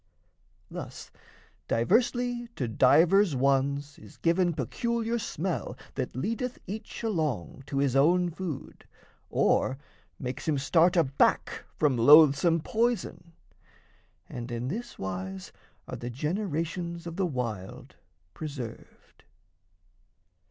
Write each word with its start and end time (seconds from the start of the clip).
Thus, 0.71 1.11
diversly 1.67 2.47
to 2.55 2.67
divers 2.67 3.35
ones 3.35 3.99
is 3.99 4.17
given 4.17 4.51
Peculiar 4.53 5.19
smell 5.19 5.77
that 5.93 6.15
leadeth 6.15 6.57
each 6.65 7.03
along 7.03 7.61
To 7.67 7.77
his 7.77 7.95
own 7.95 8.31
food 8.31 8.87
or 9.29 9.77
makes 10.17 10.47
him 10.47 10.57
start 10.57 10.97
aback 10.97 11.65
From 11.77 11.97
loathsome 11.97 12.61
poison, 12.61 13.33
and 14.27 14.51
in 14.51 14.69
this 14.69 14.97
wise 14.97 15.51
are 15.87 15.97
The 15.97 16.09
generations 16.09 17.05
of 17.05 17.15
the 17.15 17.27
wild 17.27 17.95
preserved. 18.33 19.25